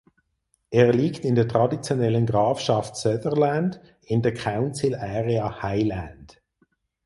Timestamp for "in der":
1.25-1.47, 4.01-4.33